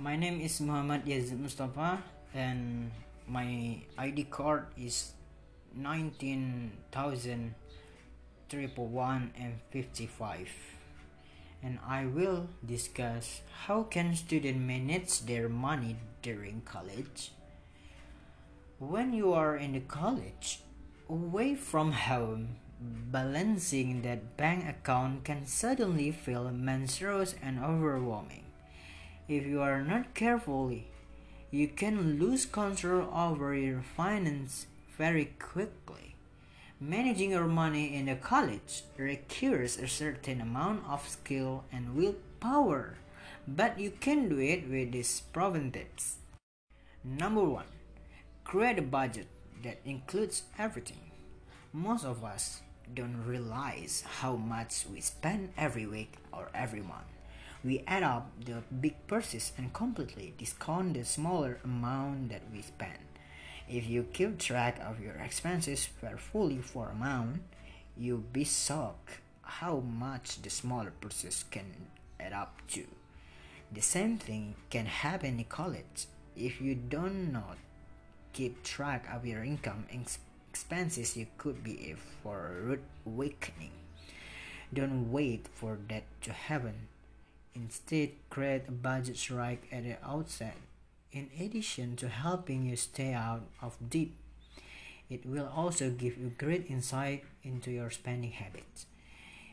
[0.00, 2.00] My name is Muhammad Yazid Mustafa
[2.32, 2.88] and
[3.28, 5.12] my ID card is
[5.76, 6.72] 19,000
[8.48, 10.48] triple one and 55
[11.62, 17.36] and I will discuss how can student manage their money during college.
[18.80, 20.64] When you are in the college,
[21.10, 28.49] away from home, balancing that bank account can suddenly feel monstrous and overwhelming.
[29.30, 30.74] If you are not careful,
[31.52, 34.66] you can lose control over your finance
[34.98, 36.16] very quickly.
[36.80, 42.98] Managing your money in the college requires a certain amount of skill and willpower,
[43.46, 46.16] but you can do it with these proven tips.
[47.04, 47.70] Number one,
[48.42, 49.28] create a budget
[49.62, 51.12] that includes everything.
[51.72, 57.19] Most of us don't realize how much we spend every week or every month.
[57.62, 63.04] We add up the big purchases and completely discount the smaller amount that we spend.
[63.68, 67.40] If you keep track of your expenses carefully for a month,
[67.96, 71.88] you'll be shocked how much the smaller purchases can
[72.18, 72.86] add up to.
[73.70, 76.06] The same thing can happen in college.
[76.34, 77.58] If you do not
[78.32, 80.06] keep track of your income and
[80.50, 83.72] expenses, you could be for a rude awakening.
[84.72, 86.88] Don't wait for that to happen.
[87.60, 90.56] Instead, create a budget right at the outset.
[91.12, 94.08] In addition to helping you stay out of debt,
[95.10, 98.86] it will also give you great insight into your spending habits.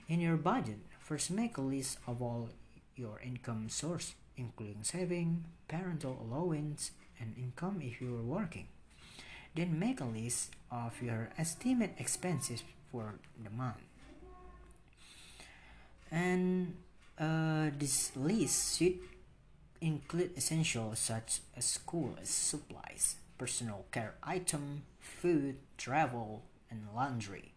[0.07, 2.49] In your budget, first make a list of all
[2.95, 8.67] your income source, including saving, parental allowance, and income if you are working.
[9.53, 13.81] Then make a list of your estimated expenses for the month.
[16.09, 16.75] And
[17.19, 18.99] uh, this list should
[19.81, 27.53] include essentials such as school supplies, personal care item, food, travel, and laundry,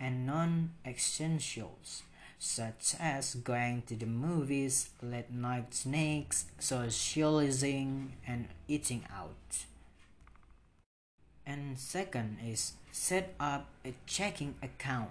[0.00, 2.02] and non-essentials
[2.38, 9.64] such as going to the movies, late night snacks, socializing, and eating out.
[11.46, 15.10] And second is set up a checking account.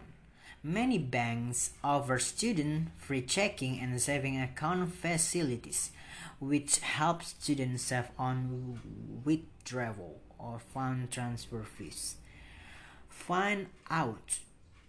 [0.66, 5.91] Many banks offer student free checking and saving account facilities
[6.40, 8.79] which help students save on
[9.25, 12.16] withdrawal or fund transfer fees.
[13.09, 14.40] Find out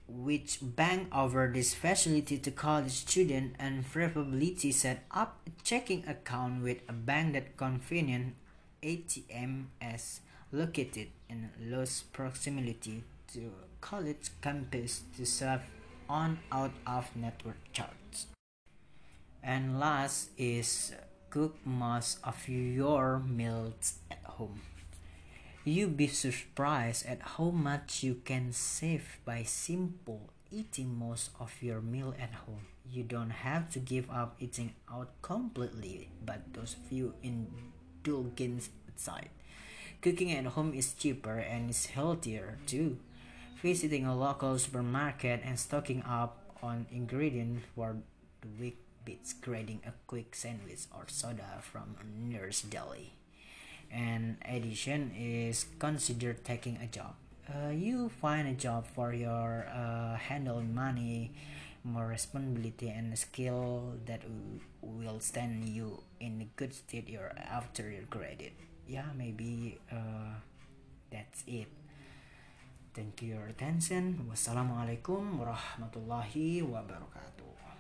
[0.07, 6.63] which bank offer this facility to college students and preferably set up a checking account
[6.63, 8.37] with a bank that convenient
[8.81, 10.21] ATM is
[10.53, 13.03] located in close proximity
[13.81, 15.61] college campus to save
[16.09, 18.27] on out of network charges.
[19.43, 20.93] And last is
[21.31, 24.63] cook most of your meals at home.
[25.65, 31.81] You'll be surprised at how much you can save by simple eating most of your
[31.81, 32.69] meal at home.
[32.91, 39.31] You don't have to give up eating out completely, but those few indulgences aside.
[40.01, 42.99] Cooking at home is cheaper and is healthier too.
[43.65, 47.97] Visiting a local supermarket and stocking up on ingredients for
[48.43, 48.77] the week
[49.07, 53.15] beats grabbing a quick sandwich or soda from a nurse deli.
[53.91, 57.15] An addition is consider taking a job.
[57.49, 61.33] Uh, you find a job for your uh, handling money,
[61.85, 64.21] more responsibility and skill that
[64.83, 67.09] will stand you in a good state
[67.49, 68.53] after your graduate.
[68.87, 70.37] Yeah, maybe uh,
[71.11, 71.69] that's it.
[72.95, 74.23] Thank you your attention.
[74.31, 77.44] Wassalamualaikum warahmatullahi wabarakatuh.